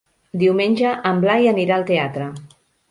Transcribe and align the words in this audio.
Diumenge 0.43 0.95
en 1.11 1.21
Blai 1.27 1.47
anirà 1.55 1.79
al 1.81 1.89
teatre. 1.93 2.35